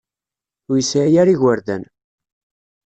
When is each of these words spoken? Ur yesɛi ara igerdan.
Ur 0.69 0.77
yesɛi 0.79 1.17
ara 1.21 1.33
igerdan. 1.33 1.83